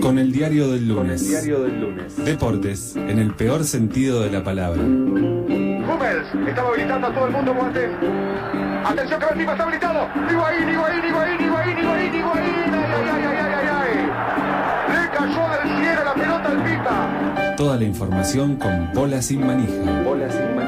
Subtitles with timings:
[0.00, 1.28] Con el diario del lunes.
[1.28, 2.16] diario del lunes.
[2.24, 4.80] Deportes, en el peor sentido de la palabra.
[4.82, 7.90] Hummels estaba habilitando a todo el mundo, Boateng.
[8.84, 10.08] Atención que el tipo está habilitado.
[10.30, 12.74] Higuaín, Higuaín, Higuaín, Higuaín, Higuaín, Higuaín.
[12.74, 14.92] Ay, ay, ay, ay, ay, ay, ay.
[14.92, 17.54] Le cayó del cielo la pelota al Pipa.
[17.56, 20.02] Toda la información con bola sin manija.
[20.02, 20.59] Bola sin manija.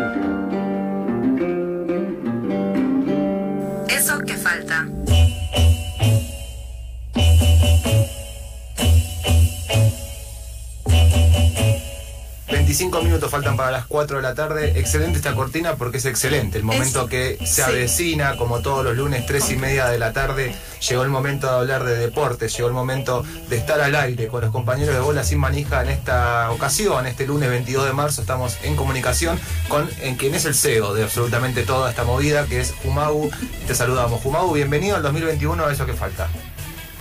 [12.72, 14.80] 25 minutos faltan para las 4 de la tarde.
[14.80, 16.56] Excelente esta cortina porque es excelente.
[16.56, 17.60] El momento que se sí.
[17.60, 20.54] avecina, como todos los lunes, 3 y media de la tarde.
[20.88, 24.40] Llegó el momento de hablar de deportes, llegó el momento de estar al aire con
[24.40, 27.06] los compañeros de Bola Sin Manija en esta ocasión.
[27.06, 31.64] Este lunes 22 de marzo estamos en comunicación con quien es el CEO de absolutamente
[31.64, 33.30] toda esta movida, que es Jumagu.
[33.66, 34.54] Te saludamos, Jumagu.
[34.54, 36.30] Bienvenido al 2021 a eso que falta.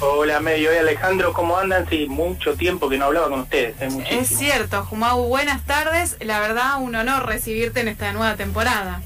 [0.04, 1.88] Hola, medio, Alejandro, ¿cómo andan?
[1.88, 3.90] Sí, mucho tiempo que no hablaba con ustedes, ¿eh?
[3.90, 4.22] muchísimo.
[4.22, 6.18] Es cierto, Jumau, buenas tardes.
[6.22, 9.02] La verdad, un honor recibirte en esta nueva temporada.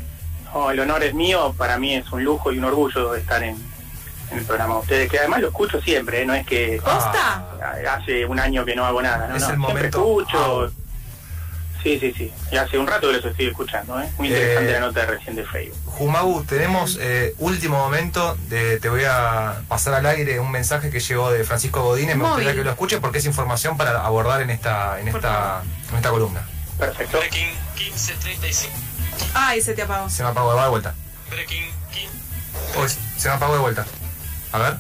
[0.54, 3.58] No, el honor es mío, para mí es un lujo y un orgullo estar en,
[4.32, 6.26] en el programa de ustedes, que además lo escucho siempre, ¿eh?
[6.26, 7.46] no es que ¿Posta?
[7.94, 9.36] hace un año que no hago nada, ¿no?
[9.36, 9.98] Es No, el siempre momento.
[10.00, 10.72] escucho.
[11.86, 14.10] Sí, sí, sí, y hace un rato que los estoy escuchando, ¿eh?
[14.18, 15.78] Muy interesante Eh, la nota de recién de Facebook.
[15.86, 21.00] Jumagu, tenemos eh, último momento de te voy a pasar al aire un mensaje que
[21.00, 22.34] llegó de Francisco Godínez, me Móvil.
[22.38, 26.10] gustaría que lo escuches porque es información para abordar en esta en esta en esta
[26.10, 26.48] columna.
[26.80, 27.20] Perfecto.
[27.20, 28.74] Breaking 1535.
[29.36, 30.10] Ay, se te apagó.
[30.10, 30.96] Se me apagó, va de vuelta.
[31.30, 32.80] Breaking 15.
[32.82, 33.86] Uy, se me apagó de vuelta.
[34.54, 34.78] A ver.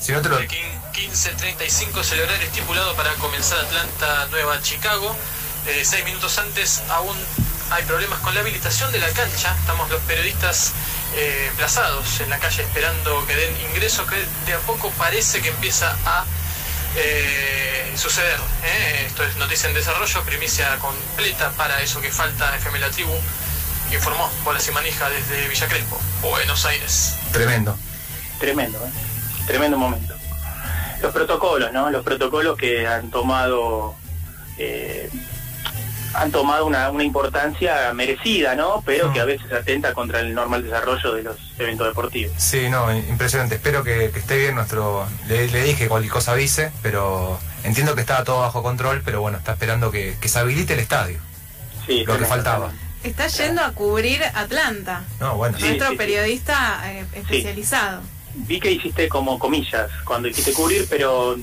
[0.00, 5.14] Si no te lo Breaking 1535 es el horario estipulado para comenzar Atlanta Nueva Chicago.
[5.68, 7.16] Eh, seis minutos antes aún
[7.70, 9.54] hay problemas con la habilitación de la cancha.
[9.60, 10.72] Estamos los periodistas
[11.14, 14.16] eh, emplazados en la calle esperando que den ingreso, que
[14.46, 16.24] de a poco parece que empieza a
[16.96, 18.38] eh, suceder.
[18.64, 19.04] ¿eh?
[19.06, 23.14] Esto es noticia en desarrollo, primicia completa para eso que falta FM La Tribu.
[23.92, 27.16] Informó Bola y Manija desde Villa Crespo, Buenos Aires.
[27.32, 27.76] tremendo.
[28.38, 28.90] Tremendo, ¿eh?
[29.46, 30.14] Tremendo momento.
[31.02, 31.90] Los protocolos, ¿no?
[31.90, 33.96] Los protocolos que han tomado
[34.58, 35.10] eh,
[36.14, 38.82] han tomado una, una importancia merecida, ¿no?
[38.84, 42.32] Pero que a veces atenta contra el normal desarrollo de los eventos deportivos.
[42.36, 43.56] Sí, no, impresionante.
[43.56, 45.06] Espero que, que esté bien nuestro.
[45.28, 49.20] Le, le dije que cualquier cosa avise, pero entiendo que estaba todo bajo control, pero
[49.20, 51.18] bueno, está esperando que, que se habilite el estadio.
[51.86, 52.70] Sí, Lo que faltaba.
[53.02, 55.04] Está yendo a cubrir Atlanta.
[55.20, 58.02] No, bueno, Sí, Nuestro sí, periodista eh, especializado.
[58.34, 61.36] Vi que hiciste como comillas cuando dijiste cubrir, pero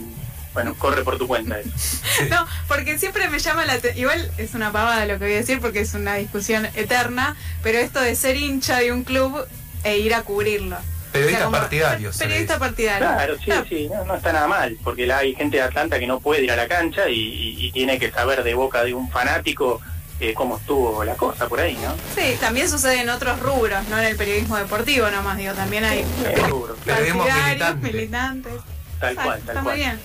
[0.55, 1.69] bueno, corre por tu cuenta eso.
[2.31, 3.99] No, porque siempre me llama la atención.
[3.99, 7.77] Igual es una pavada lo que voy a decir porque es una discusión eterna, pero
[7.77, 9.45] esto de ser hincha de un club
[9.83, 10.77] e ir a cubrirlo.
[11.11, 13.07] Periodista como- partidario, se le Periodista partidario.
[13.07, 16.07] Claro, sí, sí, no, no está nada mal, porque la- hay gente de Atlanta que
[16.07, 18.93] no puede ir a la cancha y, y- y tiene que saber de boca de
[18.93, 19.79] un fanático
[20.22, 21.93] eh, cómo estuvo la cosa por ahí, ¿no?
[22.16, 25.99] Sí, también sucede en otros rubros, no en el periodismo deportivo nomás, digo, también hay
[26.25, 26.75] Eh, rubro.
[26.85, 27.91] Periodismo partidarios, militante.
[27.91, 28.53] militantes.
[29.01, 29.75] Tal Ah, cual, está tal muy cual.
[29.77, 29.99] bien.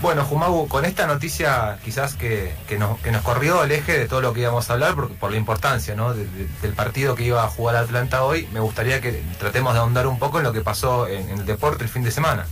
[0.00, 4.08] Bueno, Jumagu, con esta noticia quizás que, que, nos, que nos corrió el eje de
[4.08, 6.14] todo lo que íbamos a hablar, por, por la importancia ¿no?
[6.14, 9.80] de- de- del partido que iba a jugar Atlanta hoy, me gustaría que tratemos de
[9.80, 12.46] ahondar un poco en lo que pasó en, en el deporte el fin de semana.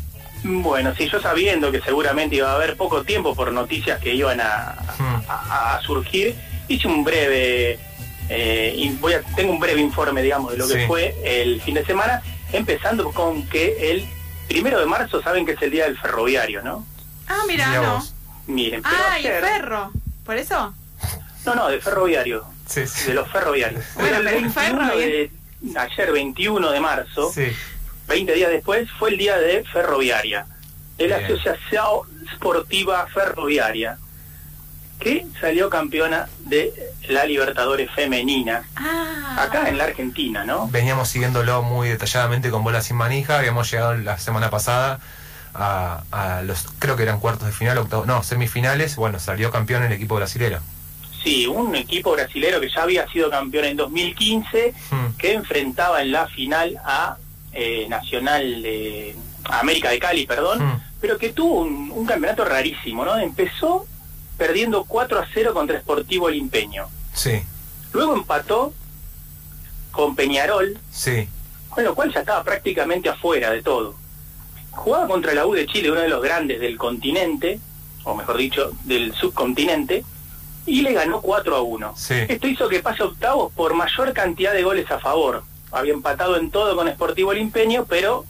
[0.44, 4.40] Bueno, sí, yo sabiendo que seguramente iba a haber poco tiempo por noticias que iban
[4.40, 5.22] a, Hmm.
[5.28, 6.34] a- a surgir,
[6.68, 7.78] hice un breve,
[8.28, 11.74] eh, y voy a, tengo un breve informe, digamos, de lo que fue el fin
[11.76, 12.20] de semana,
[12.52, 14.06] empezando con que el
[14.48, 16.84] primero de marzo saben que es el día del ferroviario, ¿no?
[17.28, 18.06] Ah, mira, Mirá no.
[18.46, 19.92] Miren, pero Ah, y ayer- ferro.
[20.24, 20.74] ¿Por eso?
[21.44, 23.06] no, no, de ferroviario, Sí, sí.
[23.08, 23.84] de los ferroviarios.
[23.94, 25.30] Bueno, Pero el el ferro, 21 de-
[25.78, 27.46] ayer 21 de marzo, Sí.
[28.06, 30.46] 20 días después, fue el día de Ferroviaria,
[30.96, 31.32] de la Bien.
[31.32, 32.00] Asociación
[32.34, 33.98] Sportiva Ferroviaria,
[34.98, 36.72] que salió campeona de
[37.08, 39.36] la Libertadores Femenina, Ah.
[39.44, 40.68] acá en la Argentina, ¿no?
[40.68, 44.98] Veníamos siguiéndolo muy detalladamente con bola sin manija, habíamos llegado la semana pasada
[45.54, 49.82] a, a los, creo que eran cuartos de final, octavos, no, semifinales, bueno, salió campeón
[49.84, 50.60] el equipo brasilero.
[51.22, 55.16] Sí, un equipo brasilero que ya había sido campeón en 2015, Hmm.
[55.18, 57.16] que enfrentaba en la final a
[57.52, 60.80] eh, Nacional de a América de Cali, perdón, Hmm.
[61.00, 63.18] pero que tuvo un, un campeonato rarísimo, ¿no?
[63.18, 63.86] Empezó
[64.36, 66.86] perdiendo 4 a 0 contra Sportivo Limpeño.
[67.14, 67.42] Sí,
[67.92, 68.72] Luego empató
[69.90, 71.28] con Peñarol, sí,
[71.70, 73.96] con lo cual ya estaba prácticamente afuera de todo.
[74.78, 77.58] Jugaba contra la U de Chile, uno de los grandes del continente,
[78.04, 80.04] o mejor dicho, del subcontinente,
[80.66, 81.94] y le ganó 4 a 1.
[81.96, 82.14] Sí.
[82.28, 85.42] Esto hizo que pase a octavos por mayor cantidad de goles a favor.
[85.72, 88.24] Había empatado en todo con Sportivo Limpeño, pero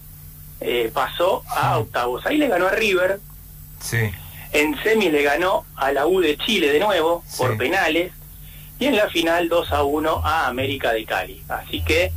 [0.61, 2.25] eh, pasó a octavos.
[2.27, 3.21] Ahí le ganó a River,
[3.81, 4.11] sí.
[4.53, 7.37] En semi le ganó a la U de Chile de nuevo Sí.
[7.39, 8.13] por penales
[8.81, 11.43] y en la final 2 a 1 a América de Cali.
[11.49, 12.11] Así que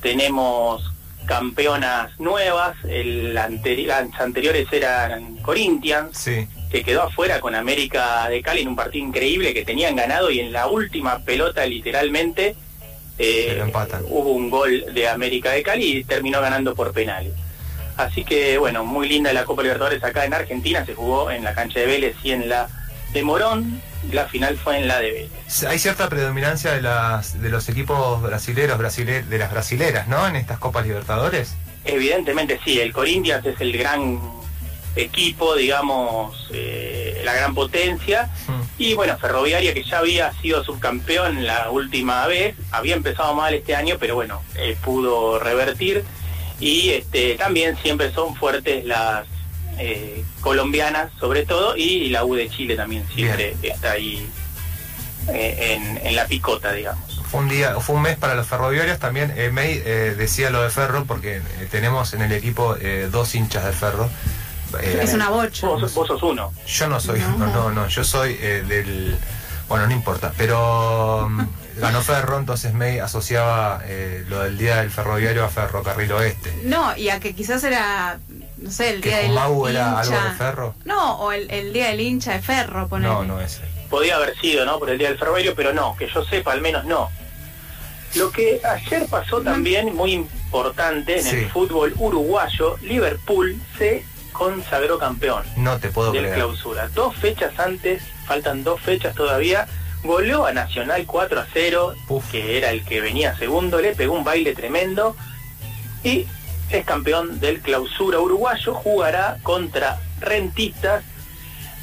[0.00, 0.93] tenemos
[1.26, 6.46] campeonas nuevas, el anteri- las anteriores eran Corinthians, Sí.
[6.70, 10.40] que quedó afuera con América de Cali en un partido increíble que tenían ganado y
[10.40, 12.56] en la última pelota literalmente
[13.18, 13.62] eh,
[14.08, 17.32] hubo un gol de América de Cali y terminó ganando por penales.
[17.96, 21.54] Así que bueno, muy linda la Copa Libertadores acá en Argentina, se jugó en la
[21.54, 22.68] cancha de Vélez y en la
[23.14, 23.80] de Morón,
[24.12, 25.64] la final fue en la de Vélez.
[25.66, 30.26] Hay cierta predominancia de las de los equipos brasileros, brasile- de las brasileras, ¿no?
[30.26, 31.54] En estas Copas Libertadores.
[31.84, 34.20] Evidentemente sí, el Corinthians es el gran
[34.96, 38.30] equipo, digamos, eh, la gran potencia.
[38.46, 38.62] Hmm.
[38.78, 43.74] Y bueno, Ferroviaria, que ya había sido subcampeón la última vez, había empezado mal este
[43.76, 46.04] año, pero bueno, eh, pudo revertir.
[46.60, 49.26] Y este, también siempre son fuertes las
[49.78, 54.26] eh, colombianas, sobre todo, y la U de Chile también siempre está ahí
[55.28, 57.22] eh, en, en la picota, digamos.
[57.30, 59.32] Fue un día, fue un mes para los ferroviarios también.
[59.36, 63.34] Eh, May eh, decía lo de Ferro porque eh, tenemos en el equipo eh, dos
[63.34, 64.08] hinchas de Ferro.
[64.80, 65.66] Eh, Es una bocha.
[65.66, 66.52] Vos, vos sos uno.
[66.66, 67.38] Yo no soy, No.
[67.38, 69.16] no, no, no, yo soy eh, del,
[69.68, 71.44] bueno, no importa, pero mm,
[71.80, 76.52] ganó Ferro, entonces May asociaba eh, lo del día del ferroviario a Ferrocarril Oeste.
[76.64, 78.18] No, y a que quizás era,
[78.64, 80.24] no sé, el ¿Que día del Jumau era algo hincha.
[80.30, 80.74] de Ferro?
[80.84, 83.12] No, o el, el día del hincha de ferro, ponele.
[83.12, 83.68] No, no es él.
[83.90, 84.78] podía haber sido, ¿no?
[84.80, 87.10] Por el Día del Ferroviario, pero no, que yo sepa, al menos no.
[88.16, 91.36] Lo que ayer pasó también, muy importante, en Sí.
[91.36, 96.36] el fútbol uruguayo, Liverpool se consagró campeón No te puedo del creer.
[96.36, 96.88] clausura.
[96.88, 99.66] Dos fechas antes, faltan dos fechas todavía,
[100.02, 102.30] goleó a Nacional 4 a 0, Uf.
[102.30, 105.16] que era el que venía segundo, le pegó un baile tremendo
[106.02, 106.26] y
[106.70, 111.02] es campeón del clausura uruguayo, jugará contra Rentistas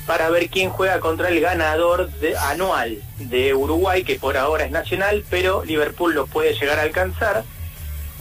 [0.08, 4.72] para ver quién juega contra el ganador de, anual de Uruguay, que por ahora es
[4.72, 7.44] Nacional, pero Liverpool lo puede llegar a alcanzar.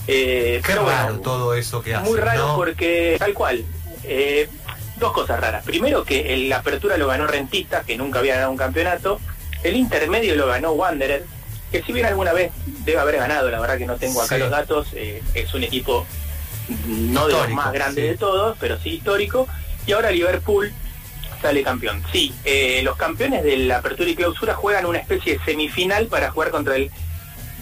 [0.07, 2.07] Eh, Qué pero bueno, raro todo eso que hace.
[2.09, 2.55] muy raro ¿no?
[2.55, 3.63] porque, tal cual,
[4.03, 4.47] eh,
[4.97, 5.63] dos cosas raras.
[5.65, 9.19] Primero que el- la apertura lo ganó Rentistas, que nunca había ganado un campeonato.
[9.63, 11.25] El intermedio lo ganó Wanderer,
[11.71, 12.51] que si bien alguna vez
[12.85, 14.41] debe haber ganado, la verdad que no tengo acá Sí.
[14.41, 16.05] los datos, eh, es un equipo
[16.87, 18.09] no de los más grandes sí.
[18.11, 19.47] de todos, pero sí histórico.
[19.85, 20.71] Y ahora Liverpool
[21.41, 22.03] sale campeón.
[22.11, 26.31] Sí, eh, los campeones de la apertura y clausura juegan una especie de semifinal para
[26.31, 26.91] jugar contra el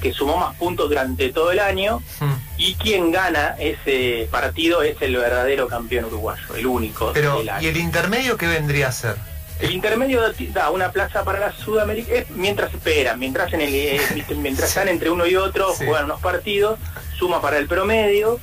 [0.01, 2.31] que sumó más puntos durante todo el año Hmm.
[2.57, 7.61] y quien gana ese partido es el verdadero campeón uruguayo, el único Pero, del año.
[7.61, 9.15] ¿y el intermedio qué vendría a ser?
[9.59, 10.21] El intermedio
[10.53, 13.99] da- una plaza para la Sudamérica eh, mientras esperan, mientras en el eh,
[14.37, 15.85] mientras están entre uno y otro, Sí.
[15.85, 16.79] juegan unos partidos,
[17.17, 18.39] suma para el promedio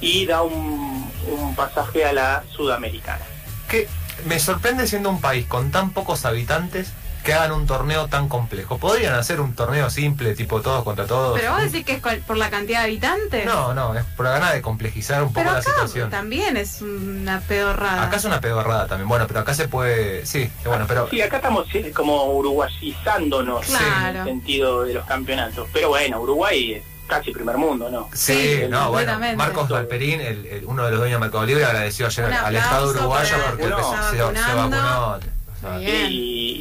[0.00, 3.24] y da un, un pasaje a la Sudamericana.
[3.68, 3.88] Que
[4.26, 6.92] me sorprende siendo un país con tan pocos habitantes
[7.24, 8.78] que hagan un torneo tan complejo.
[8.78, 11.38] Podrían hacer un torneo simple, tipo todos contra todos.
[11.38, 13.44] Pero vos decís que es por la cantidad de habitantes.
[13.44, 16.10] No, no, es por la gana de complejizar un poco Pero la acá situación.
[16.10, 18.04] también es una pedorrada.
[18.04, 19.08] Acá es una pedorrada también.
[19.08, 20.24] Bueno, pero acá se puede.
[20.24, 21.08] Sí, bueno, pero.
[21.10, 24.08] Sí, acá estamos eh, como uruguayizándonos Claro.
[24.10, 25.68] en el sentido de los campeonatos.
[25.72, 28.08] Pero bueno, Uruguay es casi primer mundo, ¿no?
[28.14, 29.18] Sí, Sí, no, bueno.
[29.36, 32.56] Marcos Valperín, el, el- uno de los dueños de Mercado Libre, agradeció ayer al, al
[32.56, 34.22] Estado uruguayo porque el se, se
[34.54, 35.16] vacunó.
[35.16, 36.06] O sea, Bien.
[36.10, 36.52] Y,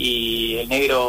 [0.56, 1.06] y el negro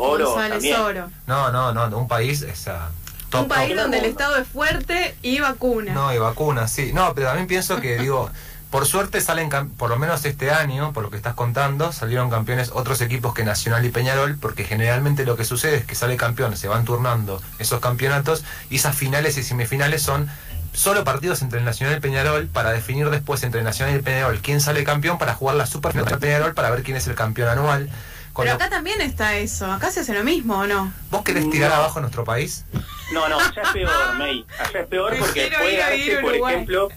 [0.00, 0.76] oro también.
[0.80, 1.10] Oro.
[1.26, 2.90] No, no, no, un país esa,
[3.30, 3.80] top, un país top.
[3.82, 5.92] donde el Estado es fuerte y vacuna.
[5.94, 6.92] No, y vacunas, sí.
[6.92, 8.28] No, pero también pienso que, digo,
[8.70, 12.70] por suerte salen, por lo menos este año, por lo que estás contando, salieron campeones
[12.72, 16.56] otros equipos que Nacional y Peñarol, porque generalmente lo que sucede es que sale campeón,
[16.56, 20.30] se van turnando esos campeonatos, y esas finales y semifinales son
[20.72, 23.98] solo partidos entre el Nacional y el Peñarol para definir después entre el Nacional y
[23.98, 27.08] el Peñarol quién sale campeón para jugar la Super del Peñarol para ver quién es
[27.08, 27.90] el campeón anual.
[28.32, 29.66] Con Pero lo- acá también está eso.
[29.72, 30.92] Acá se hace lo mismo, ¿o no?
[31.10, 31.76] ¿Vos querés tirar No.
[31.78, 32.64] abajo nuestro país?
[33.12, 34.46] No, no, allá es peor, May.
[34.60, 36.54] Allá es peor porque puede ir a vivir darse, por Uruguay.
[36.54, 36.88] ejemplo,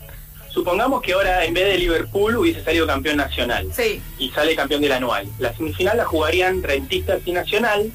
[0.54, 4.02] supongamos que ahora en vez de Liverpool hubiese salido campeón nacional Sí.
[4.20, 5.28] y sale campeón del anual.
[5.40, 7.92] La semifinal la jugarían Rentistas y Nacional.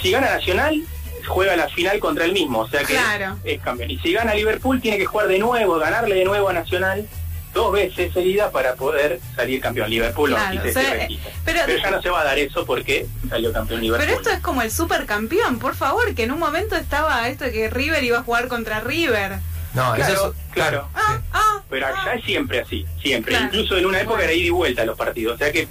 [0.00, 0.82] Si gana Nacional,
[1.26, 3.36] juega la final contra el mismo, o sea que Claro.
[3.44, 3.90] es campeón.
[3.90, 7.06] Y si gana Liverpool, tiene que jugar de nuevo, ganarle de nuevo a Nacional
[7.52, 9.90] dos veces seguida para poder salir campeón.
[9.90, 12.24] Liverpool Claro, no, o sea, se- se eh, pero- pero ya no se va a
[12.24, 14.06] dar eso porque salió campeón Liverpool.
[14.06, 17.50] Pero esto es como el supercampeón, por favor, que en un momento estaba esto de
[17.52, 19.40] que River iba a jugar contra River.
[19.74, 20.52] No, Claro, eso es...
[20.52, 20.88] claro.
[20.94, 21.62] Ah, ah.
[21.68, 23.32] Pero allá es siempre así, siempre.
[23.32, 23.46] Claro.
[23.46, 25.36] Incluso en una época era ida y vuelta los partidos.
[25.36, 25.68] O sea que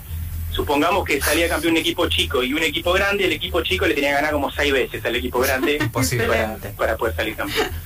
[0.51, 3.94] supongamos que salía campeón un equipo chico y un equipo grande, el equipo chico le
[3.94, 5.77] tenía que ganar como seis veces al equipo grande
[6.27, 7.68] para, para poder salir campeón.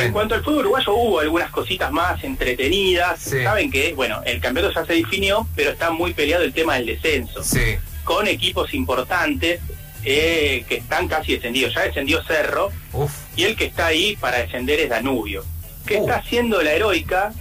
[0.00, 3.18] En cuanto al fútbol uruguayo hubo algunas cositas más entretenidas.
[3.18, 3.42] Sí.
[3.42, 6.86] Saben que, bueno, el campeonato ya se definió, pero está muy peleado el tema del
[6.86, 7.42] descenso.
[7.42, 9.60] Sí, Con equipos importantes
[10.04, 11.74] eh, que están casi descendidos.
[11.74, 15.44] Ya descendió Cerro uf, y el que está ahí para descender es Danubio,
[15.86, 16.00] que Uh.
[16.02, 17.32] está haciendo la heroica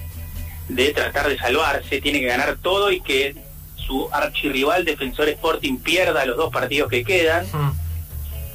[0.69, 3.35] de tratar de salvarse, tiene que ganar todo y que
[3.75, 7.71] su archirrival Defensor Sporting pierda los dos partidos que quedan mm,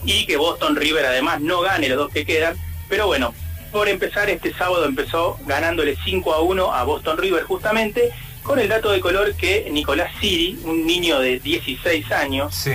[0.04, 2.57] y que Boston River además no gane los dos que quedan.
[2.88, 3.33] Pero bueno,
[3.71, 8.11] por empezar este sábado empezó ganándole 5 a 1 a Boston River justamente
[8.42, 12.73] con el dato de color que Nicolás Siri, un niño de 16 años, sí,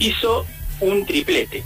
[0.00, 0.44] hizo
[0.82, 1.62] un triplete.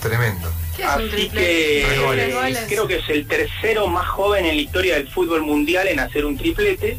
[0.00, 0.52] tremendo.
[0.76, 2.24] ¿Qué es un Así que Tres goles.
[2.24, 2.64] Tres goles.
[2.68, 6.24] creo que es el tercero más joven en la historia del fútbol mundial en hacer
[6.26, 6.98] un triplete.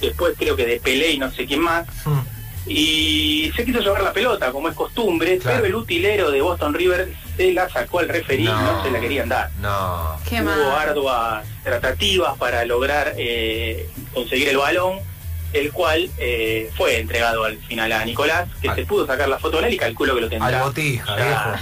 [0.00, 1.86] Después creo que de Pelé y no sé quién más.
[2.06, 2.18] Mm,
[2.66, 5.56] Y se quiso llevar la pelota, como es costumbre, Claro.
[5.56, 8.60] pero el utilero de Boston River se la sacó al referí y No.
[8.60, 9.50] no se la querían dar.
[9.60, 10.88] No, Qué Hubo mal.
[10.88, 14.98] arduas tratativas para lograr eh, conseguir el balón,
[15.52, 19.38] el cual eh, fue entregado al final a Nicolás, que Al- se pudo sacar la
[19.38, 20.58] foto en él y calculo que lo tendrá.
[20.58, 21.60] al botija, ya-.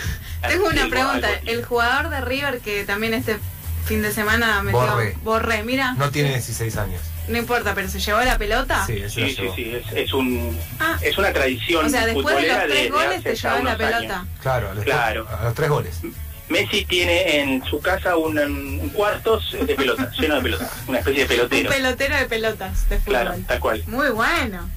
[0.48, 1.28] Tengo una pregunta.
[1.46, 3.38] El jugador de River que también este
[3.86, 5.16] fin de semana metió Borré.
[5.22, 5.94] Borré, mira.
[5.94, 7.00] No tiene 16 años.
[7.28, 8.86] No importa, pero se llevó la pelota.
[8.86, 9.54] Sí, se la Sí, sí, llevó.
[9.54, 10.96] sí, es, es un, Ah.
[11.02, 13.76] es una tradición O sea, después de los tres de goles ya llevas la años.
[13.76, 14.26] pelota.
[14.40, 15.28] Claro, a los, Claro.
[15.28, 16.00] a los tres goles.
[16.48, 21.26] Messi tiene en su casa un, un cuartos de pelotas, lleno de pelotas, una especie
[21.26, 21.70] de Un pelotero.
[21.70, 23.12] pelotero de pelotas de fútbol.
[23.12, 23.82] Claro, tal cual.
[23.86, 24.68] Muy bueno.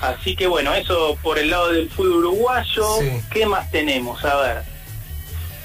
[0.00, 2.86] Así que bueno, eso por el lado del fútbol uruguayo.
[3.00, 3.10] Sí.
[3.30, 4.24] ¿Qué más tenemos?
[4.24, 4.62] A ver.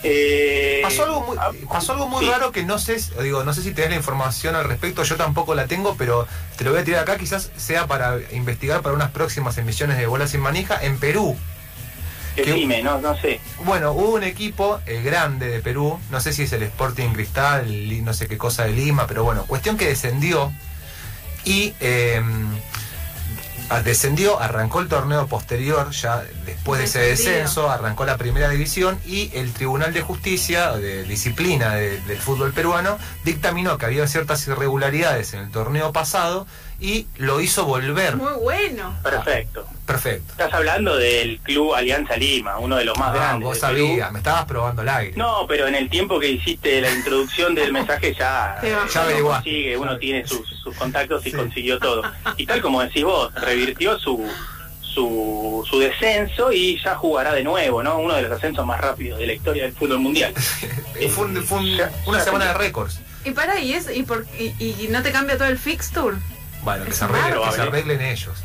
[0.04, 2.32] Eh, Pasó algo muy, ah, pasó algo muy sí.
[2.32, 5.54] raro que no sé, digo, no sé si tenés la información al respecto, yo tampoco
[5.54, 6.28] la tengo, pero
[6.58, 10.08] te lo voy a tirar acá, quizás sea para investigar para unas próximas emisiones de
[10.08, 11.38] Bola sin Manija en Perú.
[12.36, 13.40] Decime, no, no sé.
[13.66, 18.04] Bueno, hubo un equipo eh, grande de Perú, no sé si es el Sporting Cristal,
[18.06, 20.52] no sé qué cosa de Lima, pero bueno, cuestión que descendió
[21.44, 22.22] y eh,
[23.84, 29.32] descendió, arrancó el torneo posterior, ya después de ese descenso, arrancó la primera división y
[29.34, 35.34] el Tribunal de Justicia, de Disciplina de- del fútbol peruano, dictaminó que había ciertas irregularidades
[35.34, 36.48] en el torneo pasado
[36.82, 38.18] y lo hizo volver.
[38.18, 38.94] Muy bueno.
[39.04, 39.66] Perfecto.
[39.92, 40.32] Perfecto.
[40.32, 43.46] Estás hablando del Club Alianza Lima, uno de los más Ah, grandes.
[43.48, 45.14] vos sabías, me estabas probando el aire.
[45.18, 48.88] No, pero en el tiempo que hiciste la introducción del mensaje ya, bajó.
[48.94, 51.36] Ya uno consigue, uno tiene sus, sus contactos y Sí.
[51.38, 52.04] consiguió todo.
[52.38, 54.26] Y tal como decís vos, revirtió su,
[54.82, 57.98] su, su descenso y ya jugará de nuevo, ¿no?
[58.00, 60.34] Uno de los ascensos más rápidos de la historia del fútbol mundial.
[61.00, 63.00] Eh, Fue, un- fue un- Ya- una ya semana de récords.
[63.26, 66.16] Y para, ¿y, es, y, por, y, y no te cambia todo el fixture?
[66.62, 67.62] Bueno, que se, arreglen, que se ¿eh?
[67.64, 68.36] arreglen ellos.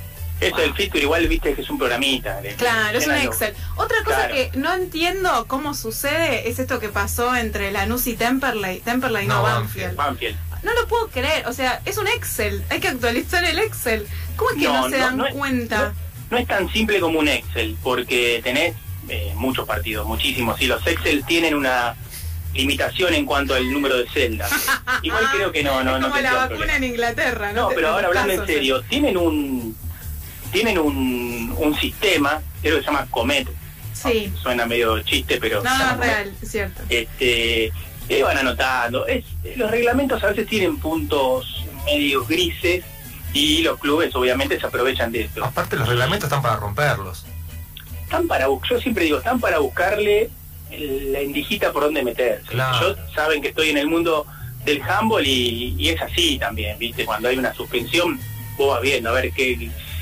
[0.41, 2.41] Eso del Fixture igual viste que es un programita.
[2.59, 3.55] Claro, es un Excel.
[3.77, 4.35] Otra cosa Claro.
[4.35, 8.81] que no entiendo cómo sucede es esto que pasó entre Lanús y Temperley.
[8.81, 9.97] Temperley no, No, Banfield.
[9.97, 10.37] Banfield.
[10.63, 11.47] No lo puedo creer.
[11.47, 12.63] O sea, es un Excel.
[12.71, 14.07] Hay que actualizar el Excel.
[14.37, 15.95] ¿Cómo es que no, No, se no, dan no es- cuenta?
[16.31, 18.75] No es tan simple como un Excel, porque tenés
[19.09, 21.95] eh, muchos partidos, muchísimos, y los Excel tienen una
[22.53, 24.51] limitación en cuanto al número de celdas.
[25.03, 26.77] Igual creo que no, no, es no como la vacuna problema.
[26.77, 27.53] en Inglaterra.
[27.53, 29.66] No, No, pero ahora hablando en serio, tienen un
[30.53, 33.49] tienen un, un sistema, creo que se llama Comet,
[33.93, 34.31] Sí.
[34.43, 36.83] suena medio chiste, pero No, es real, es cierto.
[36.91, 37.73] este
[38.07, 39.07] que van anotando.
[39.07, 39.25] Es,
[39.57, 42.85] los reglamentos a veces tienen puntos medio grises
[43.33, 45.45] y los clubes obviamente se aprovechan de esto.
[45.45, 47.25] Aparte, los reglamentos están para romperlos.
[48.05, 50.31] Están para yo siempre digo, están para buscarle
[50.71, 52.47] la indijita por donde meterse.
[52.49, 52.95] Claro.
[52.97, 54.27] Yo saben que estoy en el mundo
[54.65, 57.05] del handball y, y es así también, ¿viste?
[57.05, 58.21] Cuando hay una suspensión,
[58.57, 59.57] vos vas viendo a ver qué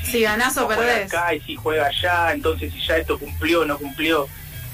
[0.05, 1.13] Si ganás o juega perdés.
[1.13, 4.27] acá y si juega allá, entonces si ya esto cumplió o no cumplió.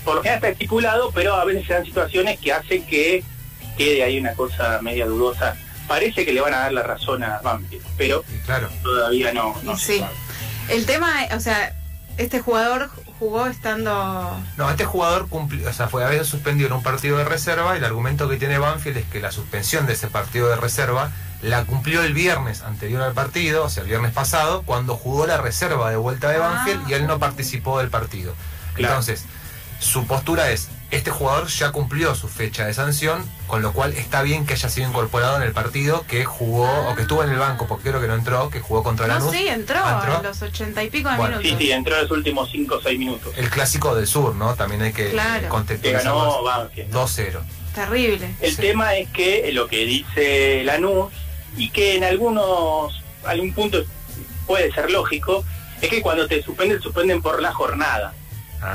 [0.04, 3.24] Por lo general está estipulado, pero a veces se dan situaciones que hacen que
[3.78, 5.56] quede ahí una cosa media dudosa.
[5.88, 9.56] Parece que le van a dar la razón a Banfield, pero claro, todavía no.
[9.64, 10.00] no se sí.
[10.00, 10.14] sabe.
[10.70, 11.76] El tema, o sea,
[12.18, 14.40] este jugador jugó estando...
[14.58, 17.76] no, este jugador cumplió, o sea, fue a veces suspendido en un partido de reserva
[17.76, 21.12] y el argumento que tiene Banfield es que la suspensión de ese partido de reserva
[21.42, 25.38] la cumplió el viernes anterior al partido, o sea, el viernes pasado, cuando jugó la
[25.38, 26.40] reserva de vuelta de Ah.
[26.66, 28.34] Banfield y él no participó del partido.
[28.74, 28.94] Claro.
[28.94, 29.26] Entonces,
[29.80, 34.22] su postura es, este jugador ya cumplió su fecha de sanción, con lo cual está
[34.22, 37.38] bien que haya sido incorporado en el partido que jugó, o que estuvo en el
[37.40, 39.32] banco, porque creo que no entró, que jugó contra No, Lanús.
[39.32, 41.58] sí, entró, Ah, a los ochenta y pico de Bueno, minutos.
[41.60, 43.34] Sí, sí, entró en los últimos 5 o 6 minutos.
[43.38, 44.54] El clásico del sur, ¿no?
[44.56, 45.42] También hay que Claro.
[45.44, 46.58] Que contextualizar ganó más.
[46.60, 46.92] Banfield.
[46.94, 47.42] 2-0.
[47.74, 48.36] Terrible.
[48.42, 48.62] El Sí.
[48.62, 51.12] tema es que lo que dice Lanús,
[51.58, 53.84] y que en algunos, algún punto
[54.48, 55.44] puede ser lógico,
[55.82, 58.14] Es que cuando te suspenden, suspenden por la jornada,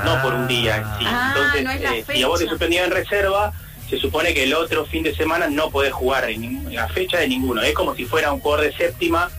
[0.03, 1.05] no por un día en sí.
[1.07, 3.53] Ah, Entonces, no eh, si a vos te suspendían en reserva,
[3.89, 7.29] se supone que el otro fin de semana no podés jugar en la fecha de
[7.29, 7.61] ninguno.
[7.61, 9.29] Es como si fuera un jugador de séptima,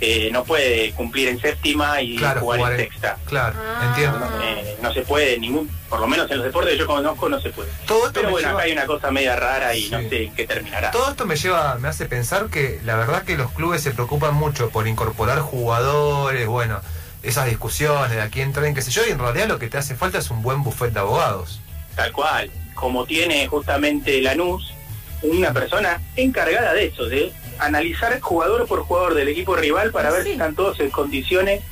[0.00, 3.16] eh, no puede cumplir en séptima y Claro, jugar, jugar en en- sexta.
[3.26, 3.86] Claro, Ah.
[3.88, 4.18] entiendo.
[4.42, 7.38] Eh, no se puede, ningún, por lo menos en los deportes que yo conozco, no
[7.40, 7.68] se puede.
[7.86, 10.34] Todo esto Pero bueno, lleva- acá hay una cosa media rara y no sé en
[10.34, 10.90] qué terminará.
[10.90, 14.34] Todo esto me lleva, me hace pensar que la verdad que los clubes se preocupan
[14.34, 16.80] mucho por incorporar jugadores, bueno,
[17.22, 19.76] esas discusiones de a quién traen, qué sé yo, y en realidad lo que te
[19.76, 21.60] hace falta es un buen buffet de abogados.
[21.94, 24.72] Tal cual, como tiene justamente Lanús,
[25.22, 30.24] una persona encargada de eso, de analizar jugador por jugador del equipo rival para ver
[30.24, 31.62] si están todos en condiciones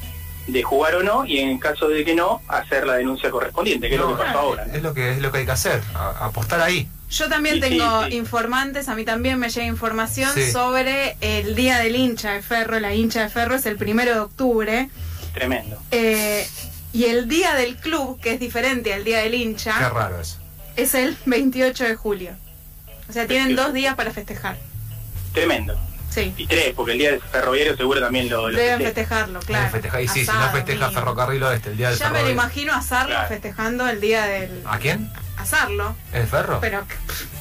[0.46, 3.94] de jugar o no y en caso de que no, hacer la denuncia correspondiente, que
[3.96, 4.64] es lo que pasó ahora.
[4.66, 4.74] ¿no?
[4.74, 6.88] Es lo que es lo que hay que hacer, a- apostar ahí.
[7.10, 8.14] Yo también Sí, tengo sí.
[8.16, 10.50] informantes, a mí también me llega información Sí.
[10.50, 12.80] sobre el Día del Hincha de Ferro.
[12.80, 14.90] La hincha de Ferro es el primero de octubre.
[15.32, 15.78] Tremendo.
[15.90, 16.46] Eh,
[16.92, 20.36] y el Día del Club, que es diferente al Día del Qué Hincha, raro eso.
[20.76, 22.30] es el 28 de julio.
[23.08, 24.56] O sea, tienen dos días para festejar.
[25.32, 25.78] Tremendo.
[26.10, 28.94] Sí, Y tres, porque el día del ferroviario seguro también lo, lo deben festeja.
[28.94, 29.70] festejarlo, claro.
[29.70, 31.00] Festeja- y sí, si no festeja amigo.
[31.00, 33.28] Ferrocarril Oeste, el día del Ya me lo imagino asarlo Claro.
[33.28, 34.62] festejando el día del...
[34.66, 35.10] ¿A quién?
[35.36, 35.94] Asarlo.
[36.12, 36.58] ¿El ferro?
[36.60, 36.84] Pero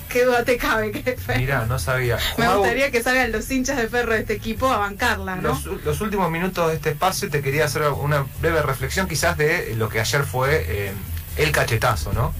[0.10, 2.18] qué duda te cabe que fe- Mira, no sabía.
[2.38, 5.42] Me gustaría que salgan los hinchas de ferro de este equipo a bancarla, ¿no?
[5.50, 9.76] Los, los últimos minutos de este espacio te quería hacer una breve reflexión quizás de
[9.78, 10.92] lo que ayer fue eh,
[11.38, 12.34] el cachetazo, ¿no?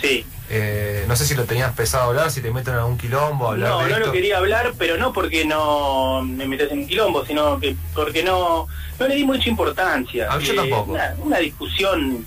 [0.00, 0.24] Sí.
[0.50, 3.70] Eh, no sé si lo tenías pesado hablar, si te meten en algún quilombo, hablar
[3.70, 4.06] No, de no esto.
[4.06, 8.22] lo quería hablar, pero no porque no me metes en un quilombo, sino que porque
[8.22, 8.66] no,
[8.98, 10.28] no le di mucha importancia.
[10.30, 10.92] Ah, yo Eh, tampoco.
[10.92, 12.26] Una, una discusión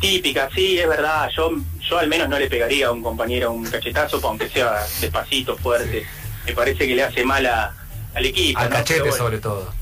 [0.00, 1.28] típica, sí, es verdad.
[1.36, 1.52] Yo,
[1.88, 6.04] yo al menos no le pegaría a un compañero un cachetazo, aunque sea despacito, fuerte.
[6.46, 7.72] Me parece que le hace mal a-
[8.14, 8.58] al equipo.
[8.58, 8.76] Al ¿no?
[8.76, 9.72] cachete bueno, sobre todo.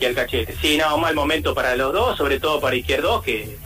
[0.00, 0.56] Y al cachete.
[0.60, 3.56] Sí, no, mal momento para los dos, sobre todo para Izquierdo, que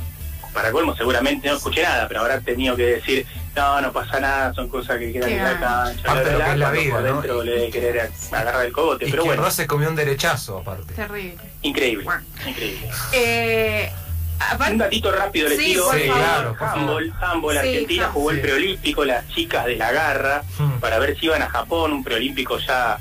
[0.52, 3.26] para colmo seguramente no escuché nada, pero habrá tenido que decir,
[3.56, 6.02] no, no pasa nada, son cosas que quedan en la cancha.
[6.04, 7.02] Parte de lo que es la vida, ¿no?
[7.02, 10.94] dentro le debe querer agarrar el cogote, Y pero bueno, se comió un derechazo aparte.
[10.94, 11.36] Terrible.
[11.62, 12.06] increíble,
[12.46, 12.88] increíble.
[13.12, 13.90] Eh,
[14.40, 15.84] aparte- Un datito rápido les Sí, tiro.
[15.84, 16.56] por Sí, claro.
[16.58, 20.78] Handball, handball, Sí, Argentina jugó el preolímpico, las chicas de la garra, Hmm.
[20.80, 22.98] para ver si iban a Japón, un preolímpico ya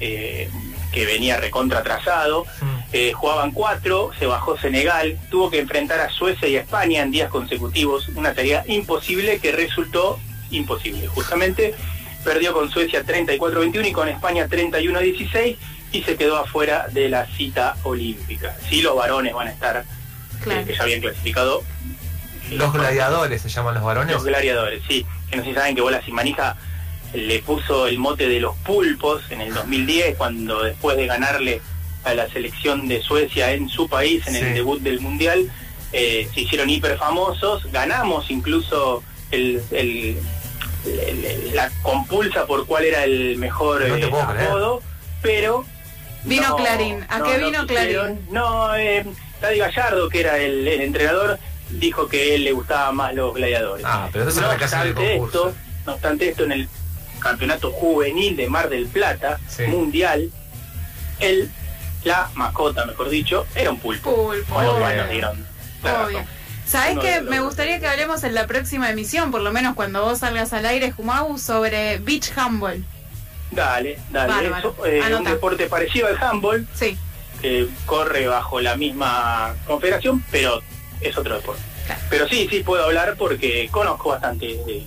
[0.00, 0.50] eh,
[0.92, 2.44] que venía recontra atrasado.
[2.60, 2.73] Hmm.
[2.96, 7.10] Eh, jugaban cuatro, se bajó Senegal, tuvo que enfrentar a Suecia y a España en
[7.10, 10.20] días consecutivos, una tarea imposible que resultó
[10.52, 11.08] imposible.
[11.08, 11.74] Justamente
[12.22, 15.56] perdió con Suecia 34-21 y con España 31-16
[15.90, 18.56] y se quedó afuera de la cita olímpica.
[18.68, 19.84] Sí, los varones van a estar, eh,
[20.44, 20.64] Claro.
[20.64, 21.64] que ya habían clasificado.
[22.52, 24.14] Los gladiadores se llaman los varones.
[24.14, 25.04] Los gladiadores, sí.
[25.28, 26.56] Que no sé si saben que Bolas y Manija
[27.12, 31.60] le puso el mote de los pulpos en el 2010, cuando después de ganarle
[32.04, 34.40] a la selección de Suecia en su país, en Sí.
[34.40, 35.50] el debut del Mundial,
[35.92, 40.16] eh, se hicieron hiper famosos, ganamos incluso el, el-
[40.86, 44.82] el- el- la compulsa por cuál era el mejor No eh, apodo,
[45.22, 45.64] pero...
[46.24, 47.04] Vino Clarín.
[47.10, 47.66] ¿A qué vino.
[47.66, 48.18] Clarín?
[48.30, 49.04] No, eh,
[49.40, 51.38] Taddy Gallardo, que era el, el entrenador,
[51.70, 53.84] dijo que a él le gustaban más los gladiadores.
[53.86, 55.54] Ah, pero no, el obstante esto,
[55.86, 56.68] no obstante esto, en el
[57.18, 59.64] campeonato juvenil de Mar del Plata, Sí.
[59.64, 60.30] mundial,
[61.20, 61.50] él,
[62.04, 64.14] la mascota, mejor dicho, era un pulpo.
[64.14, 65.46] Pulpo, Bueno, dieron
[65.82, 66.18] la Obvio.
[66.18, 67.00] razón.
[67.00, 70.18] De los Me gustaría que hablemos en la próxima emisión, por lo menos cuando vos
[70.20, 72.84] salgas al aire, Jumau, sobre beach handball.
[73.50, 74.32] Dale, dale.
[74.32, 74.72] Bárbaro.
[74.72, 75.30] Eso, eh, un Anota.
[75.30, 76.96] deporte parecido al handball, Sí,
[77.40, 80.60] que corre bajo la misma confederación, pero
[81.00, 81.62] es otro deporte.
[81.86, 82.00] Claro.
[82.08, 84.86] Pero sí, sí puedo hablar porque conozco bastante de eso.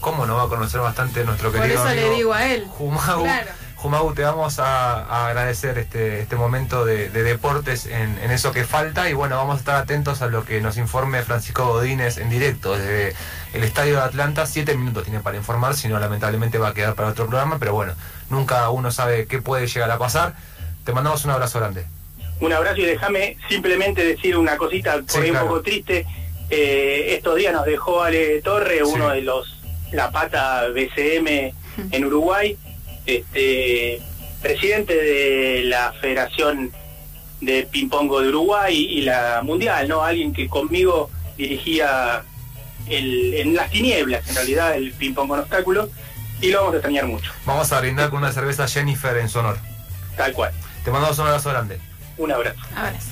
[0.00, 2.64] ¿Cómo no va a conocer bastante nuestro por querido eso amigo le digo a él.
[2.78, 3.22] Jumau?
[3.24, 3.50] Claro.
[3.80, 8.52] Jumau, te vamos a, a agradecer este, este momento de, de deportes en, en eso
[8.52, 12.18] que falta y bueno, vamos a estar atentos a lo que nos informe Francisco Godínez
[12.18, 13.14] en directo desde
[13.54, 14.44] el Estadio de Atlanta.
[14.44, 17.72] Siete minutos tiene para informar, si no lamentablemente va a quedar para otro programa, pero
[17.72, 17.94] bueno,
[18.28, 20.34] nunca uno sabe qué puede llegar a pasar.
[20.84, 21.86] Te mandamos un abrazo grande.
[22.40, 25.46] Un abrazo y déjame simplemente decir una cosita por Sí, ahí claro.
[25.46, 26.04] un poco triste.
[26.50, 28.82] Eh, estos días nos dejó Ale Torre, Sí.
[28.84, 29.56] uno de los
[29.92, 31.54] la pata BCM
[31.92, 32.56] en Uruguay,
[33.10, 34.02] este
[34.42, 36.72] presidente de la Federación
[37.40, 40.02] de Ping-Pongo de Uruguay y la Mundial, ¿no?
[40.02, 42.22] Alguien que conmigo dirigía
[42.88, 45.88] el, en las tinieblas, en realidad, el ping-pong con obstáculos,
[46.40, 49.38] y lo vamos a extrañar mucho, Vamos a brindar con una cerveza Jennifer en su
[49.38, 49.58] honor.
[50.16, 50.52] tal cual.
[50.84, 51.78] Te mandamos un abrazo grande.
[52.16, 52.58] Un abrazo.
[52.74, 53.09] Abrazo.